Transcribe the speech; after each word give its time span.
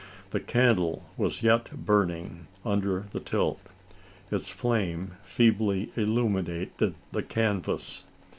The 0.31 0.39
candle 0.39 1.07
was 1.15 1.43
yet 1.43 1.69
burning 1.85 2.47
under 2.65 3.01
the 3.11 3.19
tilt. 3.19 3.59
Its 4.31 4.49
flame 4.49 5.13
feebly 5.23 5.91
illuminated 5.95 6.95
the 7.11 7.21
canvas. 7.21 8.05